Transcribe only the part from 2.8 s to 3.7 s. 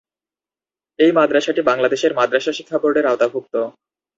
বোর্ডের আওতাভুক্ত।